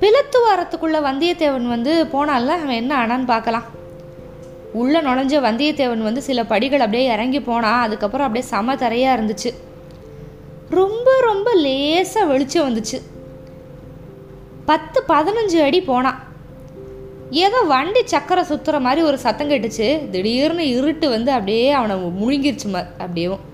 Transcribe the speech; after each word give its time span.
பிளத்து 0.00 0.38
வாரத்துக்குள்ள 0.46 0.96
வந்தியத்தேவன் 1.08 1.66
வந்து 1.68 1.92
போனால 2.12 2.46
அவன் 2.46 2.78
என்ன 2.82 3.06
ஆனான்னு 3.06 3.24
பார்க்கலாம். 3.24 3.66
உள்ள 4.72 5.02
நுழைஞ்ச 5.02 5.34
வந்தியத்தேவன் 5.46 6.06
வந்து 6.08 6.22
சில 6.22 6.44
படிகள் 6.44 6.84
அப்படியே 6.86 7.12
இறங்கி 7.12 7.40
போனான் 7.40 7.80
அதுக்கப்புறம் 7.80 8.26
அப்படியே 8.26 8.50
சம 8.52 8.74
தரையாக 8.74 9.16
இருந்துச்சு. 9.18 9.50
ரொம்ப 10.70 11.20
ரொம்ப 11.20 11.54
லேசாக 11.54 12.26
வெளிச்சம் 12.26 12.68
வந்துச்சு. 12.68 12.98
பத்து 14.70 15.04
பதினஞ்சு 15.08 15.58
அடி 15.64 15.80
போனான் 15.80 16.18
ஏதோ 17.30 17.60
வண்டி 17.60 18.00
சக்கரை 18.00 18.42
சுற்றுற 18.50 18.80
மாதிரி 18.80 19.02
ஒரு 19.06 19.18
சத்தம் 19.18 19.50
கேட்டுச்சு. 19.50 20.10
திடீர்னு 20.10 20.68
இருட்டு 20.68 21.08
வந்து 21.08 21.32
அப்படியே 21.32 21.70
அவனை 21.70 21.96
முழுங்கிருச்சு 21.96 22.68
ம 22.72 22.86
அப்படியேவும். 22.98 23.46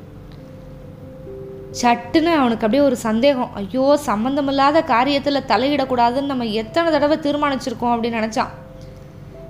சட்டுன்னு 1.80 2.30
அவனுக்கு 2.40 2.64
அப்படியே 2.66 2.82
ஒரு 2.82 2.96
சந்தேகம். 2.96 3.50
ஐயோ 3.60 3.84
சம்மந்தமில்லாத 4.08 4.80
காரியத்தில் 4.80 5.46
தலையிடக்கூடாதுன்னு 5.52 6.32
நம்ம 6.32 6.44
எத்தனை 6.62 6.92
தடவை 6.92 7.16
தீர்மானிச்சிருக்கோம் 7.24 7.94
அப்படின்னு 7.94 8.20
நினச்சான். 8.20 8.52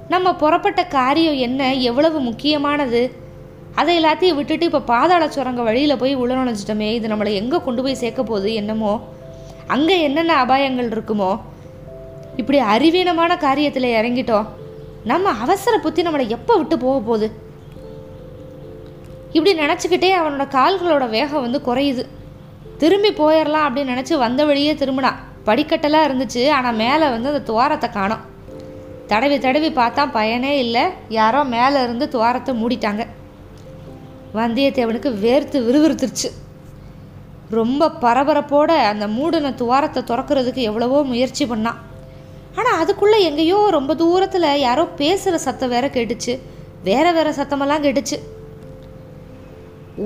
நம்ம 0.08 0.34
புறப்பட்ட 0.34 0.86
காரியம் 0.86 1.38
என்ன? 1.46 1.74
எவ்வளவு 1.90 2.18
முக்கியமானது? 2.20 3.02
அதை 3.74 3.92
எல்லாத்தையும் 4.00 4.38
விட்டுட்டு 4.38 4.64
இப்போ 4.64 4.80
பாதாள 4.80 5.28
சுரங்க 5.28 5.62
வழியில் 5.62 6.00
போய் 6.02 6.14
உள்ள 6.14 6.32
நுழைஞ்சிட்டோமே 6.34 6.88
இது 6.98 7.08
நம்மளை 7.08 7.32
எங்கே 7.34 7.60
கொண்டு 7.60 7.82
போய் 7.82 8.00
சேர்க்க 8.02 8.22
போகுது 8.22 8.54
என்னமோ? 8.54 8.92
அங்கே 9.66 9.96
என்னென்ன 10.02 10.44
அபாயங்கள் 10.44 10.92
இருக்குமோ? 10.94 11.30
இப்படி 12.36 12.58
அறிவீனமான 12.74 13.32
காரியத்தில் 13.46 13.94
இறங்கிட்டோம். 13.98 14.46
நம்ம 15.04 15.30
அவசர 15.44 15.74
புத்தி 15.78 16.02
நம்மளை 16.02 16.26
எப்போ 16.28 16.56
விட்டு 16.56 16.78
போக 16.78 16.98
போகுது? 17.00 17.28
இப்படி 19.36 19.52
நினச்சிக்கிட்டே 19.60 20.10
அவனோட 20.18 20.44
கால்களோட 20.56 21.04
வேகம் 21.10 21.44
வந்து 21.46 21.60
குறையுது. 21.68 22.04
திரும்பி 22.82 23.10
போயிடலாம் 23.22 23.66
அப்படின்னு 23.66 23.92
நினச்சி 23.94 24.14
வந்த 24.24 24.44
வழியே 24.50 24.72
திரும்பினான் 24.74 25.20
படிக்கட்டெல்லாம் 25.48 26.06
இருந்துச்சு. 26.08 26.42
ஆனால் 26.56 26.78
மேலே 26.84 27.06
வந்து 27.14 27.30
அந்த 27.32 27.42
துவாரத்தை 27.50 27.88
காணும். 27.96 28.22
தடவி 29.10 29.36
தடவி 29.38 29.68
பார்த்தா 29.80 30.02
பயனே 30.18 30.52
இல்லை. 30.64 30.84
யாரோ 31.18 31.40
மேலே 31.54 31.78
இருந்து 31.86 32.06
துவாரத்தை 32.14 32.52
மூடிட்டாங்க. 32.62 33.02
வந்தியத்தேவனுக்கு 34.38 35.10
வேர்த்து 35.24 35.58
விறுவிறுத்துருச்சு. 35.66 36.30
ரொம்ப 37.58 37.88
பரபரப்போட 38.04 38.70
அந்த 38.92 39.06
மூடின 39.16 39.52
துவாரத்தை 39.60 40.00
திறக்கிறதுக்கு 40.10 40.62
எவ்வளவோ 40.70 41.00
முயற்சி 41.10 41.44
பண்ணான் 41.50 41.80
ஆனால் 42.58 42.78
அதுக்குள்ளே 42.82 43.18
எங்கேயோ 43.28 43.58
ரொம்ப 43.76 43.92
தூரத்தில் 44.02 44.48
யாரோ 44.66 44.84
பேசுகிற 45.00 45.38
சத்தம் 45.44 45.72
வேற 45.74 45.86
கேட்டுச்சு. 45.96 46.34
வேற 46.88 47.06
வேற 47.16 47.28
சத்தமெல்லாம் 47.38 47.84
கேட்டுச்சு. 47.86 48.16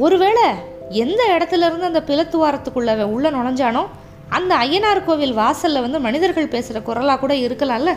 ஒருவேளை 0.05 0.46
எந்த 0.91 1.22
இடத்துல 1.36 1.67
இருந்து 1.69 1.89
அந்த 1.91 2.03
பிளத்துவாரத்துக்குள்ள 2.08 2.75
உள்ளே 2.75 3.03
உள்ள 3.03 3.31
நுழைஞ்சானோ 3.31 3.83
அந்த 4.28 4.56
ஐயனார் 4.56 5.05
கோவில் 5.05 5.36
வாசல்ல 5.36 5.80
வந்து 5.80 6.00
மனிதர்கள் 6.00 6.48
பேசுகிற 6.48 6.80
குரலாக 6.80 7.19
கூட 7.20 7.34
இருக்கலாம்ல. 7.34 7.92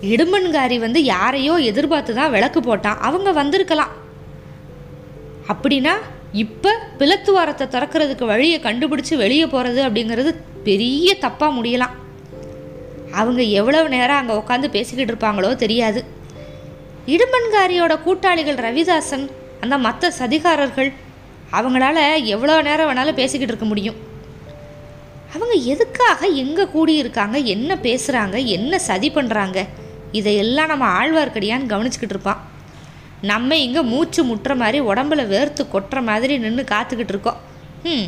இடும்பன்காரி 0.00 0.78
வந்து 0.78 1.04
யாரையோ 1.04 1.54
எதிர்பார்த்து 1.54 2.14
தான் 2.14 2.30
விளக்கு 2.30 2.60
போட்டான். 2.60 2.98
அவங்க 2.98 3.32
வந்திருக்கலாம். 3.32 3.92
அப்படின்னா 5.48 5.94
இப்போ 6.32 6.72
பிளத்துவாரத்தை 6.98 7.66
திறக்கிறதுக்கு 7.74 8.24
வழியை 8.24 8.60
கண்டுபிடிச்சு 8.60 9.16
வெளியே 9.16 9.46
போகிறது 9.46 9.82
அப்படிங்கிறது 9.86 10.40
பெரிய 10.64 11.16
தப்பாக 11.20 11.56
முடியலாம். 11.56 11.94
அவங்க 13.10 13.42
எவ்வளவு 13.42 13.88
நேரம் 13.88 14.16
அங்கே 14.16 14.34
உட்காந்து 14.34 14.70
பேசிக்கிட்டு 14.70 15.12
இருப்பாங்களோ 15.12 15.56
தெரியாது. 15.56 16.04
இடும்பன்காரியோட 17.06 18.02
கூட்டாளிகள் 18.02 18.56
ரவிதாசன் 18.56 19.30
அந்த 19.60 19.78
மற்ற 19.78 20.12
சதிகாரர்கள் 20.18 20.92
அவங்களால 21.58 21.98
எவ்வளோ 22.34 22.54
நேரம் 22.68 22.88
வேணாலும் 22.90 23.18
பேசிக்கிட்டு 23.20 23.52
இருக்க 23.52 23.68
முடியும். 23.72 23.98
அவங்க 25.34 25.54
எதுக்காக 25.72 26.28
எங்கே 26.42 26.64
கூடியிருக்காங்க 26.74 27.36
என்ன 27.54 27.74
பேசுகிறாங்க 27.86 28.36
என்ன 28.56 28.78
சதி 28.88 29.08
பண்ணுறாங்க 29.16 29.58
இதையெல்லாம் 30.18 30.70
நம்ம 30.72 30.86
ஆழ்வார்க்கடியான்னு 30.98 31.72
கவனிச்சுக்கிட்டு 31.72 32.16
இருப்பான். 32.16 32.40
நம்ம 33.30 33.56
இங்கே 33.66 33.82
மூச்சு 33.92 34.20
முட்டுற 34.28 34.52
மாதிரி 34.62 34.78
உடம்புல 34.90 35.22
வேர்த்து 35.34 35.62
கொட்டுற 35.72 35.98
மாதிரி 36.10 36.36
நின்று 36.44 36.62
காத்துக்கிட்டு 36.74 37.14
இருக்கோம். 37.14 37.40
ம் 37.90 38.06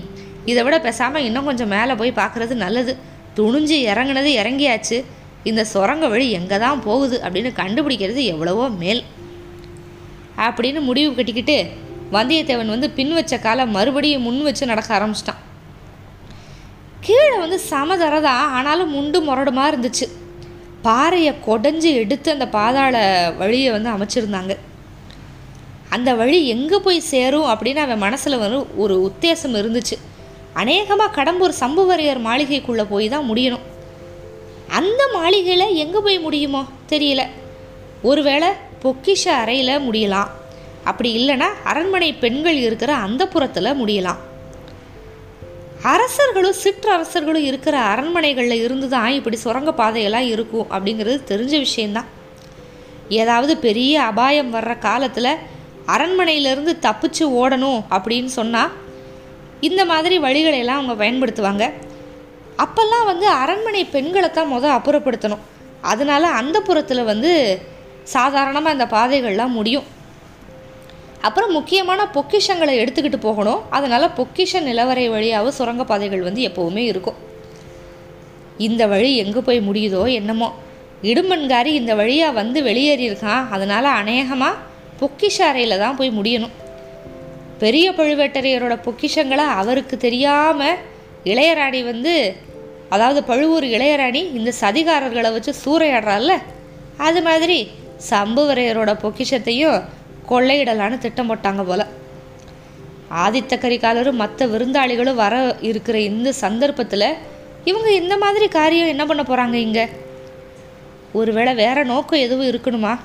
இதை 0.51 0.61
விட 0.67 0.77
பேசாமல் 0.87 1.27
இன்னும் 1.27 1.49
கொஞ்சம் 1.49 1.73
மேலே 1.75 1.95
போய் 2.01 2.19
பார்க்குறது 2.21 2.55
நல்லது. 2.65 2.93
துணிஞ்சு 3.39 3.77
இறங்குனது 3.91 4.31
இறங்கியாச்சு. 4.43 4.99
இந்த 5.51 5.63
சுரங்க 5.73 6.07
வழி 6.13 6.27
எங்கே 6.39 6.59
தான் 6.65 6.83
போகுது 6.87 7.17
அப்படின்னு 7.25 7.51
கண்டுபிடிக்கிறது 7.61 8.23
எவ்வளவோ 8.33 8.67
மேல். 8.83 9.03
அப்படின்னு 10.47 10.81
முடிவு 10.89 11.11
கட்டிக்கிட்டு 11.15 11.57
வந்தியத்தேவன் 12.17 12.75
வந்து 12.75 12.89
பின் 12.99 13.15
வச்ச 13.19 13.35
காலை 13.45 13.65
மறுபடியும் 13.77 14.27
முன் 14.27 14.43
வச்சு 14.49 14.71
நடக்க 14.71 14.91
ஆரம்பிச்சிட்டான். 14.99 15.41
கீழே 17.07 17.37
வந்து 17.45 17.59
சமதரதா 17.71 18.35
ஆனாலும் 18.57 18.93
முண்டு 18.97 19.19
முரடுமா 19.29 19.65
இருந்துச்சு. 19.71 20.07
பாறையை 20.87 21.33
கொடைஞ்சு 21.47 21.91
எடுத்து 22.03 22.29
அந்த 22.35 22.47
பாதாள 22.57 22.95
வழியை 23.41 23.71
வந்து 23.77 23.91
அமைச்சிருந்தாங்க. 23.95 24.55
அந்த 25.95 26.11
வழி 26.21 26.39
எங்கே 26.55 26.79
போய் 26.87 27.09
சேரும் 27.13 27.49
அப்படின்னு 27.53 27.81
அவன் 27.85 28.03
மனசில் 28.05 28.43
வந்து 28.43 28.61
ஒரு 28.83 28.95
உத்தேசம் 29.09 29.57
இருந்துச்சு. 29.61 29.97
அநேகமாக 30.61 31.15
கடம்பூர் 31.19 31.61
சம்புவரையர் 31.61 32.21
மாளிகைக்குள்ளே 32.29 32.85
போய் 32.93 33.07
தான் 33.15 33.29
முடியணும். 33.31 33.67
அந்த 34.79 35.03
மாளிகையில் 35.17 35.77
எங்கே 35.85 36.01
போய் 36.07 36.19
முடியுமோ 36.27 36.63
தெரியல. 36.93 37.23
ஒருவேளை 38.11 38.49
பொக்கிஷ 38.85 39.25
அறையில் 39.43 39.83
முடியலாம். 39.89 40.31
அப்படி 40.85 41.11
இல்லைன்னா 41.19 41.49
அரண்மனை 41.65 42.13
பெண்கள் 42.13 42.57
இருக்கிற 42.57 42.93
அந்த 42.95 43.23
புறத்தில் 43.27 43.79
முடியலாம். 43.81 44.21
அரசர்களும் 45.83 46.61
சிற்றரசர்களும் 46.65 47.47
இருக்கிற 47.51 47.79
அரண்மனைகளில் 47.79 48.63
இருந்து 48.63 48.89
தான் 48.89 49.09
இப்படி 49.09 49.37
சுரங்க 49.37 49.73
பாதையெல்லாம் 49.73 50.29
இருக்கும் 50.35 50.71
அப்படிங்கிறது 50.71 51.17
தெரிஞ்ச 51.29 51.55
விஷயந்தான் 51.59 52.11
ஏதாவது 53.09 53.57
பெரிய 53.57 54.03
அபாயம் 54.03 54.55
வர்ற 54.55 54.79
காலத்தில் 54.79 55.33
அரண்மனையிலேருந்து 55.87 56.73
தப்பிச்சு 56.87 57.25
ஓடணும் 57.41 57.81
அப்படின்னு 57.91 58.31
சொன்னால் 58.39 58.71
இந்த 59.61 59.85
மாதிரி 59.85 60.19
வழிகளையெல்லாம் 60.19 60.81
அவங்க 60.81 60.95
பயன்படுத்துவாங்க. 61.05 61.65
அப்போல்லாம் 62.65 63.05
வந்து 63.05 63.27
அரண்மனை 63.29 63.85
பெண்களை 63.85 64.31
தான் 64.31 64.49
முதல் 64.49 64.77
அப்புறப்படுத்தணும். 64.77 65.43
அதனால 65.81 66.29
அந்த 66.29 66.61
புறத்தில் 66.61 67.05
வந்து 67.05 67.33
சாதாரணமாக 68.03 68.75
இந்த 68.77 68.87
பாதைகள்லாம் 68.97 69.57
முடியும். 69.59 69.89
அப்புறம் 71.27 71.53
முக்கியமான 71.57 72.01
பொக்கிஷங்களை 72.15 72.75
எடுத்துக்கிட்டு 72.83 73.19
போகணும். 73.27 73.61
அதனால் 73.77 74.15
பொக்கிஷ 74.19 74.61
நிலவரை 74.69 75.05
வழியாக 75.15 75.53
சுரங்கப்பாதைகள் 75.59 76.27
வந்து 76.29 76.43
எப்போவுமே 76.49 76.83
இருக்கும். 76.93 77.19
இந்த 78.67 78.83
வழி 78.93 79.11
எங்கே 79.25 79.41
போய் 79.49 79.67
முடியுதோ 79.69 80.03
என்னமோ. 80.19 80.49
இடும்பன்காரி 81.11 81.71
இந்த 81.81 81.93
வழியாக 82.01 82.39
வந்து 82.41 82.59
வெளியேறியிருக்கான். 82.63 83.45
அதனால் 83.55 83.89
அநேகமாக 84.01 84.61
பொக்கிஷ 85.01 85.39
அறையில் 85.51 85.83
தான் 85.85 85.99
போய் 86.01 86.17
முடியணும். 86.19 86.57
பெரிய 87.63 87.87
பழுவேட்டரையரோட 87.99 88.75
பொக்கிஷங்களை 88.87 89.47
அவருக்கு 89.61 89.97
தெரியாமல் 90.07 90.81
இளையராணி 91.33 91.81
வந்து 91.91 92.15
அதாவது 92.95 93.21
பழுவூர் 93.31 93.67
இளையராணி 93.77 94.23
இந்த 94.39 94.51
சதிகாரர்களை 94.61 95.31
வச்சு 95.37 95.53
சூறையாடுறாள்ல. 95.65 96.33
அது 97.07 97.21
மாதிரி 97.29 97.59
சம்புவரையரோட 98.11 98.91
பொக்கிஷத்தையும் 99.05 99.79
கொள்ளையிடலான்னு 100.33 100.99
திட்டம் 100.99 101.31
போட்டாங்க 101.31 101.65
போல. 101.65 101.87
ஆதித்த 103.25 103.55
கரிகாலரும் 103.55 104.21
மற்ற 104.23 104.47
விருந்தாளிகளும் 104.47 105.15
வர 105.15 105.57
இருக்கிற 105.61 106.01
இந்த 106.01 106.33
சந்தர்ப்பத்தில் 106.33 107.15
இவங்க 107.65 107.93
இந்த 107.93 108.17
மாதிரி 108.17 108.49
காரியம் 108.49 108.87
என்ன 108.87 109.07
பண்ண 109.07 109.23
போகிறாங்க 109.23 109.53
இங்கே? 109.53 109.89
ஒருவேளை 111.13 111.55
வேற 111.55 111.83
நோக்கம் 111.85 112.21
எதுவும் 112.21 112.47
இருக்கணுமா? 112.47 112.99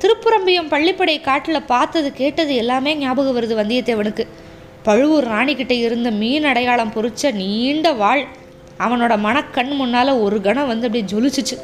திருப்புரம்பியம் 0.00 0.70
பள்ளிப்படை 0.70 1.20
காட்டில் 1.20 1.62
பார்த்தது 1.62 2.12
கேட்டது 2.12 2.54
எல்லாமே 2.54 2.96
ஞாபகம் 2.96 3.36
வருது 3.36 3.58
வந்தியத்தேவனுக்கு. 3.60 4.26
பழுவூர் 4.82 5.28
ராணிக்கிட்ட 5.28 5.70
இருந்த 5.70 6.10
மீன் 6.10 6.44
அடையாளம் 6.44 6.92
பொறிச்ச 6.92 7.32
நீண்ட 7.32 7.92
வாழ் 7.92 8.26
அவனோட 8.78 9.18
மனக்கண் 9.18 9.68
முன்னால் 9.68 10.08
ஒரு 10.08 10.40
கணம் 10.40 10.66
வந்து 10.66 10.86
அப்படியே 10.86 11.10
ஜொலிச்சுச்சு. 11.12 11.56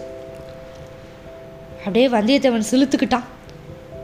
அப்படியே 1.78 2.08
வந்தியத்தேவன் 2.08 2.68
சிலுத்துக்கிட்டான். 2.70 3.26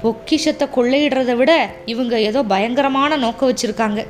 பொக்கிஷத்தை 0.03 0.69
கொள்ளையிடுறதை 0.69 1.35
விட 1.37 1.53
இவங்க 1.87 2.21
ஏதோ 2.21 2.43
பயங்கரமான 2.43 3.17
நோக்கம் 3.17 3.51
வச்சுருக்காங்க. 3.51 4.07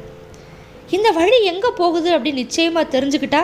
இந்த 0.91 1.11
வழி 1.11 1.45
எங்கே 1.45 1.71
போகுது 1.77 2.19
அப்படின்னு 2.19 2.33
நிச்சயமாக 2.33 3.01
தெரிஞ்சுக்கிட்டா 3.01 3.43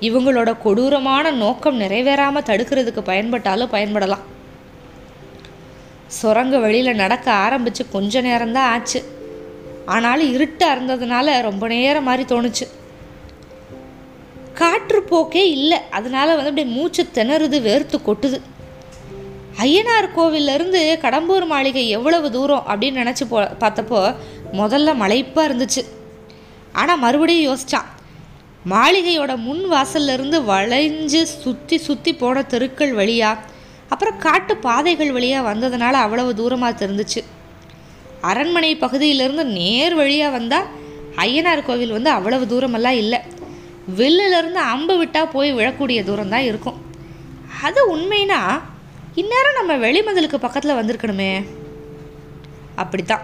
இவங்களோட 0.00 0.54
கொடூரமான 0.62 1.30
நோக்கம் 1.30 1.80
நிறைவேறாமல் 1.80 2.48
தடுக்கிறதுக்கு 2.48 3.02
பயன்பட்டாலும் 3.10 3.74
பயன்படலாம். 3.74 4.24
சுரங்க 6.06 6.58
வழியில் 6.58 6.94
நடக்க 6.94 7.30
ஆரம்பித்து 7.30 7.88
கொஞ்ச 7.88 8.22
நேரம்தான் 8.22 8.70
ஆச்சு. 8.74 9.00
ஆனாலும் 9.86 10.32
இருட்டாக 10.32 10.74
இருந்ததுனால 10.74 11.42
ரொம்ப 11.42 11.66
நேரம் 11.66 12.04
மாதிரி 12.04 12.34
தோணுச்சு. 12.34 12.66
காற்றுப்போக்கே 14.54 15.42
இல்லை. 15.56 15.78
அதனால 15.90 16.34
வந்து 16.34 16.50
அப்படியே 16.50 16.74
மூச்சு 16.74 17.06
திணறுது 17.14 17.58
வேர்த்து 17.68 17.98
கொட்டுது. 18.06 18.40
ஐயனார் 19.64 20.14
கோவிலிருந்து 20.16 20.80
கடம்பூர் 21.04 21.44
மாளிகை 21.52 21.84
எவ்வளவு 21.96 22.28
தூரம் 22.36 22.66
அப்படின்னு 22.70 23.02
நினச்சி 23.02 23.24
போ 23.30 23.38
பார்த்தப்போ 23.62 24.00
முதல்ல 24.60 24.94
மலைப்பாக 25.02 25.46
இருந்துச்சு. 25.48 25.82
ஆனால் 26.80 27.02
மறுபடியும் 27.04 27.46
யோசித்தான் 27.50 27.88
மாளிகையோட 28.72 29.32
முன் 29.46 29.64
வாசல்லேருந்து 29.72 30.38
வளைஞ்சு 30.52 31.22
சுற்றி 31.42 31.76
சுற்றி 31.86 32.12
போன 32.22 32.42
தெருக்கள் 32.52 32.92
வழியாக 33.00 33.54
அப்புறம் 33.92 34.20
காட்டு 34.26 34.54
பாதைகள் 34.66 35.14
வழியாக 35.16 35.48
வந்ததுனால 35.50 35.94
அவ்வளவு 36.04 36.30
தூரமாக 36.40 36.72
தெரிஞ்சிச்சு. 36.82 37.20
அரண்மனை 38.30 38.72
பகுதியிலிருந்து 38.84 39.44
நேர் 39.58 39.94
வழியாக 40.02 40.34
வந்தால் 40.38 40.70
ஐயனார் 41.24 41.66
கோவில் 41.66 41.96
வந்து 41.96 42.10
அவ்வளவு 42.18 42.44
தூரமெல்லாம் 42.52 43.00
இல்லை. 43.02 43.20
வில்லிலிருந்து 43.98 44.60
அம்பு 44.74 44.94
விட்டால் 45.00 45.32
போய் 45.34 45.50
விழக்கூடிய 45.58 46.00
தூரம் 46.08 46.32
தான் 46.34 46.48
இருக்கும். 46.50 46.80
அது 47.66 47.80
உண்மைனா 47.96 48.40
இந்நேரம் 49.20 49.66
நம்ம 49.66 49.86
வெளிமதிலுக்கு 49.86 50.36
பக்கத்தில் 50.36 50.76
வந்திருக்கணுமே. 50.76 51.44
அப்படித்தான். 52.76 53.20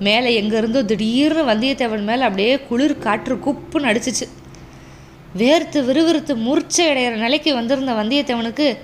மேலே 0.00 0.42
எங்கேருந்தோ 0.42 0.84
திடீர்னு 0.84 1.42
வந்தியத்தேவன் 1.42 2.04
மேலே 2.04 2.22
அப்படியே 2.22 2.60
குளிர் 2.60 2.98
காற்று 2.98 3.34
குப்புன்னு 3.34 3.90
அடிச்சிச்சு. 3.90 4.28
வேர்த்து 5.38 5.80
விறுவிறுத்து 5.88 6.34
மூர்ச்சை 6.36 6.86
அடைகிற 6.88 7.14
நிலைக்கு 7.16 7.54
வந்திருந்த 7.54 7.92
வந்தியத்தேவனுக்கு 7.92 8.76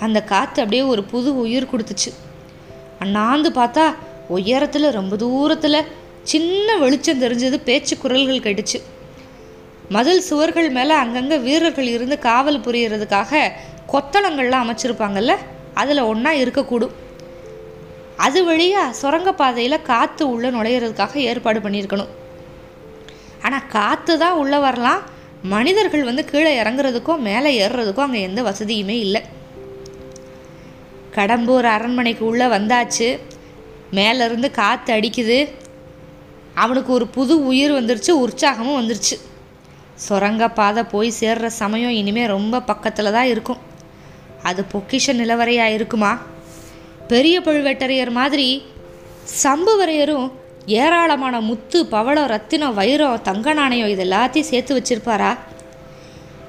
அந்த 0.00 0.22
காற்று 0.22 0.62
அப்படியே 0.62 0.82
ஒரு 0.82 1.04
புது 1.04 1.38
உயிர் 1.38 1.68
கொடுத்துச்சு. 1.72 2.12
அண்ணாந்து 2.98 3.50
பார்த்தா 3.50 3.94
உயரத்தில் 4.28 4.90
ரொம்ப 4.90 5.16
தூரத்தில் 5.16 5.86
சின்ன 6.22 6.76
வெளிச்சம் 6.76 7.22
தெரிஞ்சது 7.22 7.60
பேச்சு 7.64 7.98
குரல்கள் 7.98 8.54
கேட்டுச்சு. 8.54 8.80
மதில் 9.88 10.20
சுவர்கள் 10.20 10.70
மேலே 10.70 10.92
அங்கங்கே 10.92 11.38
வீரர்கள் 11.38 11.86
இருந்து 11.86 12.18
காவல் 12.18 12.60
புரியறதுக்காக 12.60 13.50
கொத்தளங்கள்லாம் 13.92 14.64
அமைச்சிருப்பாங்கல்ல? 14.64 15.36
அதில் 15.74 16.08
ஒன்றா 16.12 16.32
இருக்கக்கூடும். 16.32 16.94
அது 18.16 18.44
வழியாக 18.44 18.96
சுரங்கப்பாதையில் 19.00 19.82
காற்று 19.82 20.24
உள்ளே 20.30 20.48
நுழையிறதுக்காக 20.48 21.16
ஏற்பாடு 21.16 21.60
பண்ணியிருக்கணும். 21.60 22.10
ஆனால் 23.42 23.68
காற்று 23.68 24.18
தான் 24.18 24.38
உள்ளே 24.42 24.58
வரலாம். 24.58 25.02
மனிதர்கள் 25.42 26.04
வந்து 26.04 26.24
கீழே 26.24 26.62
இறங்குறதுக்கோ 26.62 27.18
மேலே 27.18 27.66
ஏறுறதுக்கோ 27.66 28.02
அங்கே 28.06 28.20
எந்த 28.20 28.42
வசதியுமே 28.42 28.96
இல்லை. 29.06 29.22
கடம்பூர் 31.16 31.64
அரண்மனைக்கு 31.64 32.24
உள்ளே 32.24 32.46
வந்தாச்சு. 32.46 33.08
மேலேருந்து 33.98 34.50
காற்று 34.50 34.94
அடிக்குது. 34.94 35.38
அவனுக்கு 36.54 36.92
ஒரு 36.92 37.06
புது 37.06 37.44
உயிர் 37.44 37.72
வந்துருச்சு 37.78 38.12
உற்சாகமும் 38.24 38.78
வந்துருச்சு. 38.80 39.16
சுரங்க 40.06 40.48
பாதை 40.48 40.82
போய் 40.82 41.18
சேர்ற 41.20 41.46
சமயம் 41.46 41.90
இனிமேல் 41.90 42.32
ரொம்ப 42.36 42.60
பக்கத்தில் 42.60 43.12
தான் 43.12 43.26
இருக்கும். 43.26 43.60
அது 44.42 44.64
பொக்கிஷ 44.72 45.06
நிலவரையாக 45.06 45.72
இருக்குமா? 45.72 46.18
பெரிய 47.08 47.40
பழுவேட்டரையர் 47.40 48.10
மாதிரி 48.10 48.62
சம்புவரையரும் 49.42 50.32
ஏராளமான 50.66 51.40
முத்து 51.40 51.86
பவளம் 51.86 52.26
ரத்தினம் 52.26 52.74
வைரம் 52.74 53.22
தங்க 53.22 53.52
நாணயம் 53.52 53.88
இது 53.88 54.04
எல்லாத்தையும் 54.04 54.50
சேர்த்து 54.50 54.78
வச்சிருப்பாரா? 54.78 55.38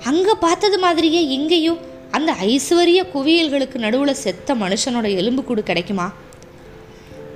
அங்கே 0.04 0.34
பார்த்தது 0.40 0.80
மாதிரியே 0.80 1.28
இங்கேயும் 1.28 1.80
அந்த 2.12 2.32
ஐஸ்வர்ய 2.32 3.02
குவியல்களுக்கு 3.14 3.78
நடுவில் 3.78 4.14
செத்த 4.14 4.56
மனுஷனோட 4.56 5.16
எலும்புக்கூடு 5.16 5.64
கிடைக்குமா? 5.64 6.14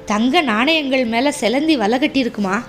தங்க 0.05 0.41
நாணயங்கள் 0.41 1.05
மேலே 1.05 1.29
செலந்தி 1.39 1.77
வலை 1.77 1.99
கட்டியிருக்குமா? 1.99 2.63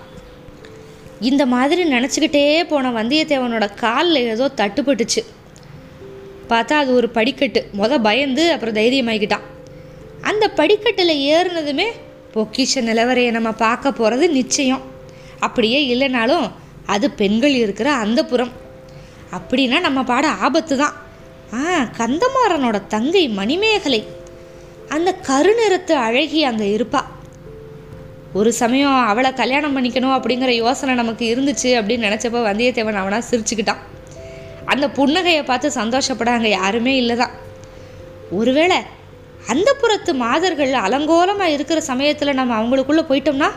இந்த 1.21 1.47
மாதிரி 1.47 1.93
நினச்சிக்கிட்டே 1.93 2.65
போன 2.65 2.91
வந்தியத்தேவனோட 2.91 3.75
காலில் 3.75 4.17
ஏதோ 4.17 4.51
தட்டுப்பட்டுச்சு. 4.57 5.25
பார்த்தா 6.49 6.75
அது 6.83 6.91
ஒரு 6.95 7.09
படிக்கட்டு. 7.19 7.61
முத 7.81 7.99
பயந்து 8.09 8.45
அப்புறம் 8.53 8.75
தைரியமாகிக்கிட்டான் 8.75 9.47
அந்த 10.31 10.45
படிக்கட்டில் 10.61 11.15
ஏறுனதுமே 11.33 11.89
பொக்கிஷ 12.35 12.83
நிலவரையை 12.89 13.31
நம்ம 13.31 13.51
பார்க்க 13.65 13.93
போகிறது 13.93 14.27
நிச்சயம். 14.29 14.85
அப்படியே 15.47 15.81
இல்லைனாலும் 15.95 16.47
அது 16.95 17.07
பெண்கள் 17.21 17.55
இருக்கிற 17.63 17.89
அந்த 18.05 18.21
புறம். 18.25 18.53
அப்படின்னா 19.37 19.79
நம்ம 19.81 20.01
பாட 20.03 20.27
ஆபத்து 20.47 20.75
தான் 20.77 20.95
ஆ 21.55 21.65
கந்தமாறனோட 21.99 22.77
தங்கை 22.95 23.25
மணிமேகலை. 23.29 24.01
அந்த 24.89 25.11
கருநிறத்து 25.29 25.95
அழகி 26.07 26.41
அங்கே 26.51 26.67
இருப்பா. 26.77 27.03
ஒரு 28.39 28.51
சமயம் 28.53 28.97
அவளை 29.11 29.31
கல்யாணம் 29.33 29.77
பண்ணிக்கணும் 29.77 30.17
அப்படிங்கிற 30.17 30.51
யோசனை 30.55 30.95
நமக்கு 30.95 31.25
இருந்துச்சு 31.35 31.71
அப்படின்னு 31.79 32.07
நினச்சப்போ 32.09 32.41
வந்தியத்தேவன் 32.49 33.03
அவனாக 33.03 33.25
சிரிச்சுக்கிட்டான். 33.31 33.83
அந்த 34.73 34.87
புன்னகையை 34.99 35.43
பார்த்து 35.45 35.69
சந்தோஷப்படாங்க. 35.81 36.47
யாருமே 36.59 36.95
இல்லை 37.03 37.17
தான் 37.17 37.35
ஒருவேளை 38.39 38.79
அந்த 39.53 39.71
புறத்து 39.81 40.13
மாதர்கள் 40.25 40.73
அலங்கோலமாக 40.87 41.55
இருக்கிற 41.57 41.81
சமயத்தில் 41.91 42.39
நம்ம 42.41 42.55
அவங்களுக்குள்ளே 42.61 43.05
போயிட்டோம்னா? 43.11 43.51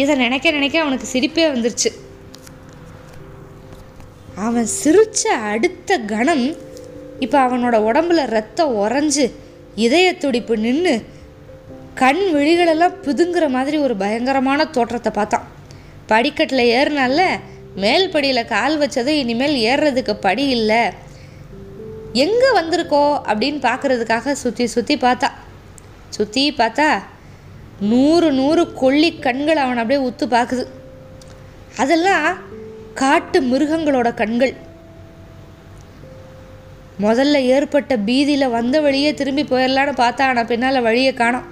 இதை 0.00 0.14
நினைக்க 0.24 0.50
நினைக்க 0.50 0.76
அவனுக்கு 0.80 1.06
சிரிப்பே 1.12 1.46
வந்துருச்சு. 1.54 1.90
அவன் 4.46 4.68
சிரித்த 4.80 5.32
அடுத்த 5.52 5.98
கணம் 6.12 6.44
இப்போ 7.24 7.38
அவனோட 7.46 7.76
உடம்புல 7.88 8.20
ரத்தம் 8.36 8.74
உறைஞ்சு 8.82 9.24
இதய 9.86 10.06
துடிப்பு 10.16 10.54
நின்று 10.56 10.94
கண் 12.00 12.22
விழிகளெல்லாம் 12.34 12.98
புதுங்கிற 13.06 13.44
மாதிரி 13.56 13.76
ஒரு 13.76 13.94
பயங்கரமான 14.02 14.66
தோற்றத்தை 14.76 15.12
பார்த்தான். 15.18 15.46
படிக்கட்டில் 16.06 16.70
ஏறினால 16.76 17.18
மேல் 17.82 18.06
படியில் 18.14 18.50
கால் 18.54 18.76
வச்சது 18.82 19.12
இனிமேல் 19.22 19.56
ஏறுறதுக்கு 19.70 20.14
படி 20.26 20.44
இல்லை. 20.56 20.82
எங்கே 22.24 22.48
வந்திருக்கோ 22.58 23.04
அப்படின்னு 23.30 23.60
பார்க்குறதுக்காக 23.66 24.32
சுற்றி 24.42 24.64
சுற்றி 24.74 24.94
பார்த்தா. 25.06 25.28
சுற்றி 26.16 26.44
பார்த்தா 26.60 26.88
நூறு 27.90 28.28
நூறு 28.38 28.62
கொள்ளி 28.80 29.10
கண்கள் 29.26 29.62
அவனை 29.64 29.82
அப்படியே 29.82 30.00
உத்து 30.08 30.24
பார்க்குது 30.36 30.64
அதெல்லாம் 31.82 32.26
காட்டு 33.00 33.38
மிருகங்களோட 33.52 34.08
கண்கள். 34.20 34.54
முதல்ல 37.04 37.36
ஏற்பட்ட 37.54 37.92
பீதியில் 38.08 38.54
வந்த 38.58 38.76
வழியே 38.86 39.10
திரும்பி 39.20 39.44
போயிடலான்னு 39.50 39.94
பார்த்தா 40.02 40.22
ஆனால் 40.30 40.50
பின்னால் 40.50 40.86
வழியை 40.88 41.12
காணோம். 41.20 41.46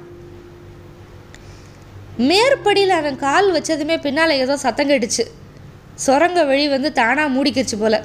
மேற்படியில் 2.29 2.95
அவன் 3.01 3.23
கால் 3.27 3.49
வச்சதுமே 3.57 3.97
பின்னால் 4.07 4.41
ஏதோ 4.45 4.57
சத்தம் 4.65 4.91
கேட்டுச்சு. 4.91 5.25
சுரங்க 6.05 6.41
வழி 6.51 6.65
வந்து 6.75 6.91
தானாக 7.01 7.35
மூடிக்கிச்சு 7.35 7.77
போல. 7.81 7.97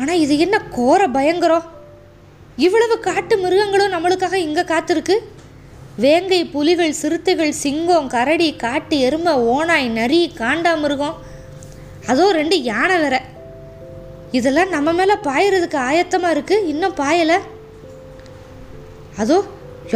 ஆனால் 0.00 0.22
இது 0.24 0.34
என்ன 0.44 0.56
கோர 0.76 1.00
பயங்கரம்? 1.16 1.66
இவ்வளவு 2.66 2.94
காட்டு 3.08 3.34
மிருகங்களும் 3.44 3.94
நம்மளுக்காக 3.94 4.36
இங்கே 4.46 4.64
காத்திருக்கு? 4.72 5.16
வேங்கை 6.04 6.40
புலிகள் 6.54 6.98
சிறுத்தைகள் 7.00 7.52
சிங்கம் 7.62 8.06
கரடி 8.14 8.48
காட்டு 8.64 8.96
எருமை 9.06 9.32
ஓனாய் 9.54 9.88
நரி 9.98 10.20
காண்டாமிருகம் 10.40 11.16
அதோ 12.10 12.26
ரெண்டு 12.38 12.56
யானை 12.70 12.96
வேற. 13.04 13.16
இதெல்லாம் 14.38 14.74
நம்ம 14.74 14.92
மேலே 14.92 15.14
பாயறதுக்கு 15.28 15.78
ஆயத்தமாக 15.88 16.34
இருக்குது 16.36 16.68
இன்னும் 16.72 16.98
பாயலை. 17.00 17.38
அதோ 19.22 19.38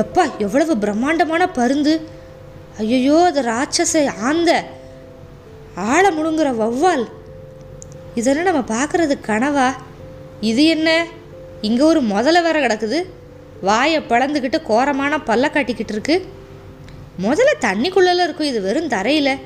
எப்பா 0.03 0.25
எவ்வளவு 0.47 0.75
பிரம்மாண்டமான 0.85 1.43
பருந்து. 1.59 1.95
ஐயோ 2.83 3.19
அது 3.31 3.43
ராட்சச 3.53 4.03
ஆந்த. 4.31 4.51
ஆழ 5.75 6.11
முழுங்குற 6.11 6.49
வௌவால். 6.61 7.05
இதெல்லாம் 8.15 8.55
நம்ம 8.55 8.63
பார்க்குறது 8.75 9.15
கனவா? 9.27 9.73
இது 10.41 10.65
என்ன? 10.65 11.07
இங்கே 11.61 11.83
ஒரு 11.83 12.03
முதல்ல 12.03 12.43
வேற 12.43 12.61
கிடக்குது. 12.61 13.05
வாயை 13.61 14.01
பிளந்துக்கிட்டு 14.01 14.63
கோரமான 14.63 15.17
பல்ல 15.17 15.51
காட்டிக்கிட்டு 15.51 15.89
இருக்கு. 15.89 16.27
முதல்ல 17.23 17.53
தண்ணிக்குள்ளெல்லாம் 17.61 18.23
இருக்கும் 18.23 18.47
இது 18.47 18.61
வெறும் 18.61 18.89
தரையில். 18.89 19.39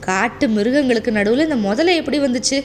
காட்டு 0.00 0.48
மிருகங்களுக்கு 0.48 1.12
நடுவில் 1.12 1.50
இந்த 1.50 1.68
முதல்ல 1.68 1.96
எப்படி 1.96 2.20
வந்துச்சு? 2.20 2.64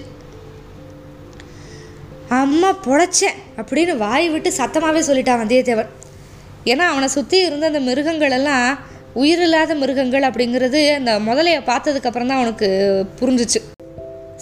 அம்மா 2.29 2.75
பொழைச்சேன் 2.85 3.37
அப்படின்னு 3.57 3.97
வாய் 3.97 4.29
விட்டு 4.29 4.49
சத்தமாகவே 4.49 5.01
சொல்லிட்டான் 5.01 5.41
வந்தியத்தேவன். 5.41 5.87
ஏன்னா 6.65 6.85
அவனை 6.91 7.07
சுற்றி 7.07 7.45
இருந்த 7.45 7.67
அந்த 7.67 7.79
மிருகங்கள் 7.79 8.31
எல்லாம் 8.31 8.77
உயிரில்லாத 9.13 9.75
மிருகங்கள் 9.75 10.21
அப்படிங்கிறது 10.21 10.93
அந்த 10.93 11.19
முதலையை 11.19 11.61
பார்த்ததுக்கப்புறம் 11.61 12.27
தான் 12.27 12.37
அவனுக்கு 12.37 13.05
புரிஞ்சிச்சு. 13.19 13.59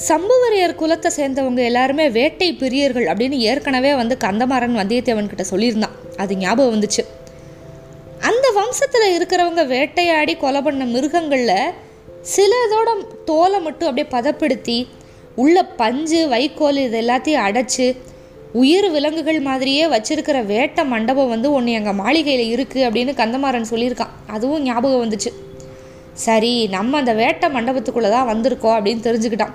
சம்புவரையர் 0.07 0.75
குலத்தை 0.75 1.07
சேர்ந்தவங்க 1.15 1.57
எல்லாருமே 1.57 2.09
வேட்டை 2.09 2.53
பிரியர்கள் 2.59 3.05
அப்படின்னு 3.05 3.37
ஏற்கனவே 3.37 3.95
வந்து 3.95 4.17
கந்தமாறன் 4.19 4.77
வந்தியத்தேவன் 4.81 5.27
கிட்ட 5.27 5.43
சொல்லியிருந்தான். 5.51 6.17
அது 6.17 6.37
ஞாபகம் 6.37 6.81
வந்துச்சு. 6.81 7.05
அந்த 8.19 8.51
வம்சத்தில் 8.55 9.21
இருக்கிறவங்க 9.21 9.67
வேட்டையாடி 9.67 10.35
கொலை 10.35 10.61
பண்ண 10.61 10.85
மிருகங்களில் 10.85 11.71
சிலதோட 12.35 13.05
தோலை 13.25 13.59
மட்டும் 13.59 13.89
அப்படியே 13.89 14.13
பதப்படுத்தி 14.13 14.87
உள்ள 15.35 15.65
பஞ்சு 15.65 16.27
வைக்கோல் 16.27 16.75
இது 16.75 17.01
எல்லாத்தையும் 17.01 17.47
அடைச்சி 17.47 17.95
உயிர் 18.53 18.91
விலங்குகள் 18.91 19.39
மாதிரியே 19.39 19.85
வச்சிருக்கிற 19.85 20.45
வேட்டை 20.45 20.85
மண்டபம் 20.85 21.29
வந்து 21.29 21.51
ஒன்று 21.51 21.71
எங்கள் 21.71 21.93
மாளிகையில் 21.93 22.55
இருக்குது 22.55 22.85
அப்படின்னு 22.87 23.13
கந்தமாறன் 23.21 23.69
சொல்லியிருக்கான். 23.69 24.13
அதுவும் 24.27 24.61
ஞாபகம் 24.61 25.03
வந்துச்சு. 25.03 25.31
சரி 26.13 26.67
நம்ம 26.67 26.97
அந்த 26.97 27.13
வேட்டை 27.13 27.49
மண்டபத்துக்குள்ளே 27.53 28.09
தான் 28.09 28.29
வந்திருக்கோம் 28.29 28.75
அப்படின்னு 28.77 29.05
தெரிஞ்சுக்கிட்டான். 29.07 29.53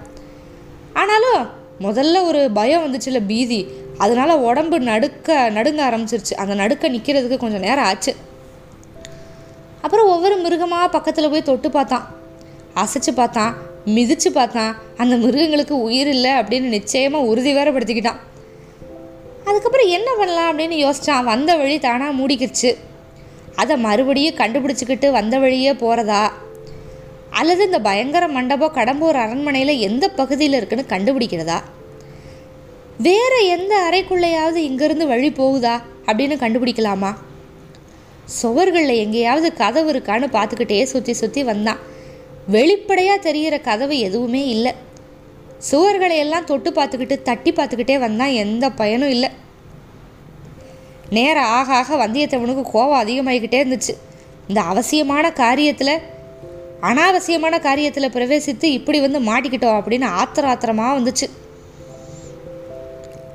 ஆனாலும் 0.93 1.49
முதல்ல 1.81 2.25
ஒரு 2.25 2.51
பயம் 2.51 2.85
வந்துச்சுல 2.85 3.27
பீதி. 3.27 3.67
அதனால 3.99 4.39
உடம்பு 4.39 4.81
நடுக்க 4.81 5.51
நடுங்க 5.51 5.81
ஆரம்பிச்சிருச்சு. 5.89 6.35
அந்த 6.35 6.55
நடுக்க 6.55 6.89
நிற்கிறதுக்கு 6.89 7.37
கொஞ்சம் 7.37 7.61
நேரம் 7.61 7.85
ஆச்சு. 7.85 8.15
அப்புறம் 9.81 10.09
ஒவ்வொரு 10.09 10.37
மிருகமாக 10.37 10.89
பக்கத்தில் 10.89 11.31
போய் 11.31 11.43
தொட்டு 11.43 11.71
பார்த்தான். 11.71 12.07
அசைச்சு 12.75 13.13
பார்த்தான் 13.15 13.55
மிதிச்சு 13.87 14.27
பார்த்தான். 14.27 14.77
அந்த 14.97 15.17
மிருகங்களுக்கு 15.17 15.83
உயிர் 15.83 16.09
இல்லை 16.09 16.31
அப்படின்னு 16.31 16.69
நிச்சயமாக 16.69 17.25
உறுதி 17.25 17.57
வேறப்படுத்திக்கிட்டான் 17.57 18.21
அதுக்கப்புறம் 19.49 19.93
என்ன 19.97 20.09
பண்ணலாம் 20.19 20.49
அப்படின்னு 20.51 20.77
யோசிச்சான். 20.85 21.29
வந்த 21.33 21.51
வழி 21.57 21.77
தானாக 21.79 22.17
மூடிக்கிடுச்சு 22.19 22.71
அதை 23.57 23.75
மறுபடியும் 23.77 24.41
கண்டுபிடிச்சிக்கிட்டு 24.41 25.09
வந்த 25.11 25.35
வழியே 25.39 25.73
போகிறதா 25.73 26.23
அல்லது 27.31 27.63
இந்த 27.65 27.79
பயங்கர 27.81 28.25
மண்டபம் 28.29 28.75
கடம்பூர் 28.75 29.19
அரண்மனையில் 29.25 29.83
எந்த 29.89 30.05
பகுதியில் 30.09 30.57
இருக்குன்னு 30.59 30.93
கண்டுபிடிக்கிறதா? 30.93 31.59
வேறு 32.99 33.39
எந்த 33.47 33.73
அறைக்குள்ளேயாவது 33.89 34.61
இங்கேருந்து 34.69 35.07
வழி 35.07 35.31
போகுதா 35.31 35.75
அப்படின்னு 36.07 36.37
கண்டுபிடிக்கலாமா? 36.43 37.11
சுவர்களில் 38.43 39.03
எங்கேயாவது 39.05 39.49
கதவு 39.53 39.89
இருக்கான்னு 39.93 40.29
பார்த்துக்கிட்டே 40.37 40.83
சுற்றி 40.83 41.13
சுற்றி 41.13 41.45
வந்தான். 41.45 41.81
வெளிப்படையாக 42.47 43.21
தெரிகிற 43.21 43.59
கதவு 43.59 43.99
எதுவுமே 43.99 44.43
இல்லை. 44.47 44.75
சுவர்களை 45.71 46.17
எல்லாம் 46.17 46.45
தொட்டு 46.45 46.71
பார்த்துக்கிட்டு 46.71 47.23
தட்டி 47.23 47.53
பார்த்துக்கிட்டே 47.53 47.99
வந்தான் 47.99 48.31
எந்த 48.31 48.71
பயனும் 48.71 49.09
இல்லை. 49.09 49.31
நேரம் 51.11 51.45
ஆக 51.45 51.75
ஆக 51.75 52.07
வந்தியத்தேவனுக்கு 52.07 52.63
கோபம் 52.63 53.03
அதிகமாகிக்கிட்டே 53.05 53.61
இருந்துச்சு. 53.65 53.95
இந்த 54.49 54.61
அவசியமான 54.61 55.31
காரியத்தில் 55.31 56.03
அனாவசியமான 56.81 57.59
காரியத்தில் 57.59 58.15
பிரவேசித்து 58.15 58.65
இப்படி 58.65 59.01
வந்து 59.01 59.21
மாட்டிக்கிட்டோம் 59.21 59.79
அப்படின்னு 59.79 60.09
ஆத்திர 60.21 60.47
ஆத்திரமாக 60.47 61.01
வந்துச்சு. 61.01 61.29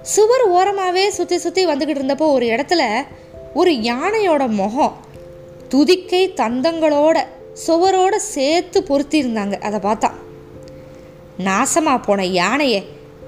சுவர் 0.02 0.46
ஓரமாகவே 0.50 1.08
சுற்றி 1.08 1.38
சுற்றி 1.38 1.66
வந்துக்கிட்டு 1.66 2.02
இருந்தப்போ 2.02 2.28
ஒரு 2.32 2.46
இடத்துல 2.46 3.04
ஒரு 3.54 3.72
யானையோட 3.72 4.48
முகம் 4.48 4.98
துதிக்கை 5.70 6.34
தந்தங்களோட 6.36 7.18
சுவரோடு 7.68 8.16
சேர்த்து 8.16 8.84
பொருத்தியிருந்தாங்க 8.88 9.60
அதை 9.60 9.80
பார்த்தா 9.80 10.10
நாசமா 11.40 12.04
போன 12.04 12.26
யானையே 12.26 12.80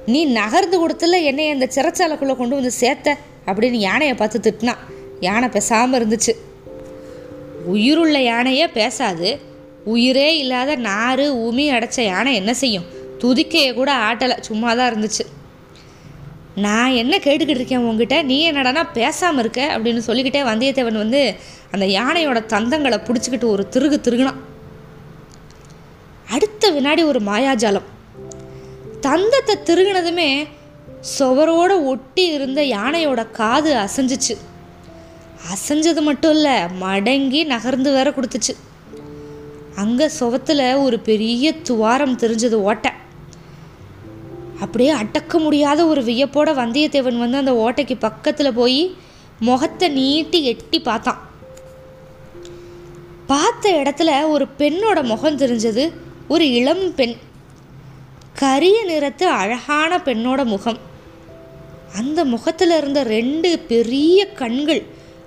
நீ 0.05 0.25
நகர்ந்து 0.25 0.87
கொடுத்துல 0.87 1.23
என்னை 1.23 1.49
அந்த 1.49 1.69
சிறைச்சாலைக்குள்ளே 1.75 2.35
கொண்டு 2.35 2.55
வந்து 2.55 2.71
சேர்த்த 2.71 3.17
அப்படின்னு 3.45 3.79
யானையை 3.87 4.15
பார்த்து 4.15 4.39
திட்டினான் 4.39 4.81
யானை 5.19 5.49
பேசாமல் 5.49 5.97
இருந்துச்சு. 5.99 6.33
உயிருள்ள 7.65 8.21
யானையே 8.21 8.67
பேசாது. 8.67 9.39
உயிரே 9.83 10.37
இல்லாத 10.37 10.75
நாறு 10.75 11.25
உமி 11.35 11.65
அடைச்ச 11.75 12.01
யானை 12.01 12.35
என்ன 12.35 12.53
செய்யும்? 12.53 12.83
துதிக்கையை 13.17 13.73
கூட 13.73 13.95
ஆட்டலை. 13.97 14.39
சும்மா 14.39 14.73
தான் 14.73 14.93
இருந்துச்சு. 14.93 15.25
நான் 16.55 16.91
என்ன 16.91 17.17
கேட்டுக்கிட்டு 17.17 17.57
இருக்கேன் 17.57 17.79
உங்ககிட்ட 17.79 18.21
நீ 18.21 18.51
என்னடானா 18.51 18.87
பேசாமல் 18.93 19.39
இருக்க? 19.39 19.77
அப்படின்னு 19.77 19.97
சொல்லிக்கிட்டே 19.97 20.49
வந்தியத்தேவன் 20.49 21.01
வந்து 21.05 21.35
அந்த 21.71 21.85
யானையோட 21.85 22.39
தந்தங்களை 22.53 22.97
பிடிச்சிக்கிட்டு 22.99 23.45
ஒரு 23.45 23.69
திருகு 23.69 24.01
திருகுனான். 24.03 24.39
அடுத்த 26.29 26.69
வினாடி 26.69 27.03
ஒரு 27.03 27.19
மாயாஜாலம். 27.19 27.89
தந்தத்தை 29.05 29.55
திருகினதுமே 29.65 30.48
சுவரோடு 31.17 31.75
ஒட்டி 31.86 32.24
இருந்த 32.25 32.62
யானையோட 32.62 33.22
காது 33.31 33.72
அசைஞ்சிச்சு. 33.75 34.36
அசைஞ்சது 35.53 36.01
மட்டும் 36.01 36.31
இல்லை 36.31 36.55
மடங்கி 36.81 37.41
நகர்ந்து 37.46 37.91
வேற 37.93 38.10
கொடுத்துச்சு. 38.10 38.53
அங்கே 39.75 40.08
சுவத்தில் 40.20 40.81
ஒரு 40.84 41.00
பெரிய 41.00 41.53
துவாரம் 41.70 42.17
தெரிஞ்சது 42.17 42.58
ஓட்டை. 42.70 42.91
அப்படியே 44.60 44.89
அடக்க 44.89 45.39
முடியாத 45.39 45.86
ஒரு 45.86 46.01
வியப்போட 46.01 46.50
வந்தியத்தேவன் 46.62 47.24
வந்து 47.24 47.38
அந்த 47.38 47.53
ஓட்டைக்கு 47.65 47.96
பக்கத்தில் 48.00 48.58
போய் 48.60 48.96
முகத்தை 49.39 49.89
நீட்டி 49.89 50.39
எட்டி 50.43 50.79
பார்த்தான். 50.81 51.22
பார்த்த 53.25 53.72
இடத்துல 53.72 54.29
ஒரு 54.29 54.48
பெண்ணோட 54.58 55.03
முகம் 55.03 55.38
தெரிஞ்சது 55.38 55.84
ஒரு 56.27 56.46
இளம் 56.51 56.86
பெண். 56.96 57.15
கரிய 58.41 58.77
நிறத்து 58.89 59.25
அழகான 59.41 59.98
பெண்ணோட 59.98 60.41
முகம். 60.45 60.79
அந்த 62.00 62.19
முகத்தில் 62.25 62.74
இருந்த 62.77 63.03
ரெண்டு 63.03 63.50
பெரிய 63.71 64.19
கண்கள் 64.41 64.81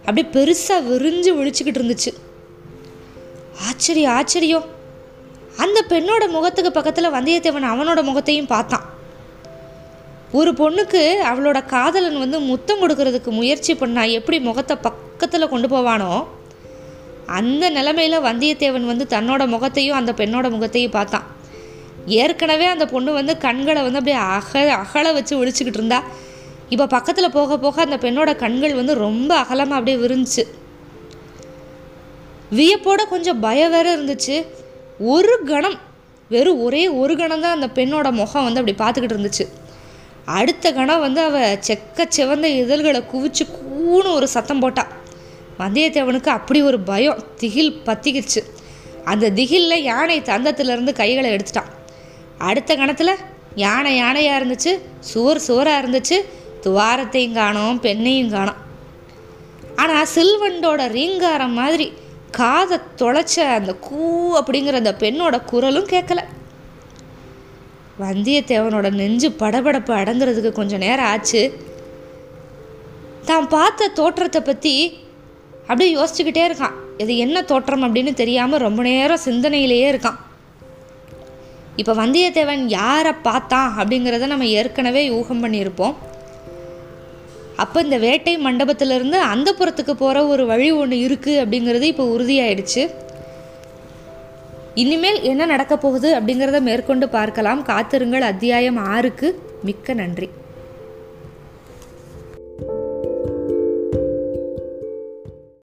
அப்படியே 0.07 0.27
பெருசாக 0.37 0.89
விரிஞ்சு 0.91 1.31
விழிச்சுக்கிட்டு 1.39 1.81
இருந்துச்சு. 1.81 2.13
ஆச்சரியம் 3.67 4.15
ஆச்சரியம் 4.19 4.67
அந்த 5.57 5.79
பெண்ணோட 5.93 6.25
முகத்துக்கு 6.37 6.73
பக்கத்தில் 6.73 7.15
வந்தியத்தேவன் 7.17 7.71
அவனோட 7.73 8.03
முகத்தையும் 8.03 8.51
பார்த்தான். 8.55 8.87
ஒரு 10.39 10.53
பொண்ணுக்கு 10.61 11.03
அவளோட 11.31 11.59
காதலன் 11.75 12.19
வந்து 12.19 12.41
முத்தம் 12.41 12.81
கொடுக்கறதுக்கு 12.83 13.31
முயற்சி 13.41 13.75
பண்ணா 13.75 14.05
எப்படி 14.19 14.41
முகத்தை 14.49 14.77
பக்கத்தில் 14.89 15.53
கொண்டு 15.53 15.69
போவானோ 15.75 16.13
அந்த 17.39 17.71
நிலமையில 17.71 18.17
வந்தியத்தேவன் 18.29 18.91
வந்து 18.93 19.07
தன்னோட 19.15 19.43
முகத்தையும் 19.55 20.01
அந்த 20.01 20.13
பெண்ணோட 20.13 20.47
முகத்தையும் 20.57 20.97
பார்த்தான். 20.99 21.29
ஏற்கனவே 22.07 22.67
அந்த 22.67 22.87
பொண்ணு 22.87 23.13
வந்து 23.13 23.39
கண்களை 23.39 23.83
வந்து 23.83 24.01
அப்படியே 24.01 24.19
அக 24.37 24.75
அகல 24.75 25.13
வச்சு 25.13 25.45
ஒழிச்சிக்கிட்டு 25.45 25.81
இருந்தா. 25.81 26.03
இப்போ 26.69 26.87
பக்கத்தில் 26.87 27.31
போக 27.31 27.59
போக 27.59 27.83
அந்த 27.83 27.97
பெண்ணோட 27.97 28.37
கண்கள் 28.37 28.75
வந்து 28.75 28.95
ரொம்ப 28.95 29.31
அகலமாக 29.39 29.79
அப்படியே 29.79 29.97
விரிஞ்சிச்சு 29.97 30.45
வியப்போட 32.53 33.09
கொஞ்சம் 33.09 33.41
பயம் 33.41 33.71
வேற 33.71 33.87
இருந்துச்சு. 33.97 34.47
ஒரு 34.99 35.35
கணம் 35.45 35.79
வெறும் 36.29 36.61
ஒரே 36.61 36.89
ஒரு 36.89 37.17
கணம் 37.17 37.41
தான் 37.41 37.55
அந்த 37.61 37.69
பெண்ணோட 37.75 38.13
முகம் 38.13 38.45
வந்து 38.45 38.61
அப்படி 38.61 38.77
பார்த்துக்கிட்டு 38.83 39.17
இருந்துச்சு. 39.17 39.47
அடுத்த 40.25 40.73
கணம் 40.73 41.01
வந்து 41.01 41.21
அவ 41.21 41.39
செக்க 41.69 42.07
சிவந்த 42.09 42.49
இதழ்களை 42.49 43.03
குவிச்சு 43.13 43.45
கூணு 43.57 44.09
ஒரு 44.13 44.29
சத்தம் 44.29 44.59
போட்டா. 44.59 44.87
வந்தியத்தேவனுக்கு 45.59 46.27
அப்படி 46.27 46.63
ஒரு 46.63 46.81
பயம் 46.81 47.25
திகில் 47.37 47.81
பத்திக்கிச்சு. 47.87 48.43
அந்த 49.05 49.31
திகிலில் 49.31 49.83
யானை 49.83 50.21
தந்தத்திலிருந்து 50.21 50.93
கைகளை 50.93 51.31
எடுத்துட்டான். 51.31 51.71
அடுத்த 52.49 52.73
கணத்தில் 52.77 53.21
யானை 53.65 53.91
யானையாக 54.01 54.39
இருந்துச்சு 54.41 54.73
சுவர் 55.11 55.47
சுவராக 55.47 55.81
இருந்துச்சு 55.83 56.17
துவாரத்தையும் 56.65 57.37
காணோம் 57.41 57.81
பெண்ணையும் 57.85 58.33
காணோம். 58.37 58.61
ஆனால் 59.83 60.11
சில்வண்டோட 60.15 60.83
ரீங்காரம் 60.97 61.55
மாதிரி 61.61 61.87
காதை 62.39 62.77
தொலைச்ச 63.01 63.35
அந்த 63.59 63.73
கூ 63.87 64.01
அப்படிங்கிற 64.39 64.81
அந்த 64.83 64.93
பெண்ணோட 65.03 65.37
குரலும் 65.51 65.93
கேட்கல. 65.93 66.21
வந்தியத்தேவனோட 68.03 68.87
நெஞ்சு 69.01 69.29
படபடப்பு 69.43 69.93
அடங்குறதுக்கு 70.01 70.53
கொஞ்சம் 70.59 70.85
நேரம் 70.87 71.11
ஆச்சு. 71.13 71.43
தான் 73.29 73.49
பார்த்த 73.55 73.93
தோற்றத்தை 73.99 74.41
பற்றி 74.41 74.75
அப்படியே 75.61 75.91
யோசிச்சுக்கிட்டே 75.97 76.43
இருக்கான். 76.49 76.79
இது 77.03 77.13
என்ன 77.25 77.37
தோற்றம் 77.51 77.85
அப்படின்னு 77.87 78.13
தெரியாமல் 78.23 78.65
ரொம்ப 78.67 78.81
நேரம் 78.91 79.25
சிந்தனையிலேயே 79.29 79.87
இருக்கான். 79.93 80.19
இப்போ 81.77 81.93
வந்தியத்தேவன் 81.93 82.65
யாரை 82.79 83.13
பார்த்தான் 83.23 83.71
அப்படிங்கிறத 83.79 84.27
நம்ம 84.27 84.47
ஏற்கனவே 84.59 85.03
யூகம் 85.09 85.43
பண்ணியிருப்போம். 85.45 85.95
அப்போ 87.57 87.79
இந்த 87.81 87.99
வேட்டை 87.99 88.35
மண்டபத்திலிருந்து 88.47 89.19
அந்த 89.33 89.49
புறத்துக்கு 89.59 89.95
போகிற 90.03 90.27
ஒரு 90.27 90.47
வழி 90.47 90.69
ஒன்று 90.73 90.97
இருக்குது 91.09 91.41
அப்படிங்கிறது 91.43 91.83
இப்போ 91.83 92.07
உறுதியாயிடுச்சு. 92.17 92.85
இனிமேல் 94.83 95.21
என்ன 95.23 95.43
நடக்கப் 95.47 95.83
போகுது 95.83 96.09
அப்படிங்கிறத 96.21 96.61
மேற்கொண்டு 96.61 97.09
பார்க்கலாம். 97.09 97.63
காத்திருங்கள். 97.63 98.23
அத்தியாயம் 98.23 98.77
ஆறுக்கு 98.77 99.29
மிக்க 99.63 99.95
நன்றி. 99.95 100.31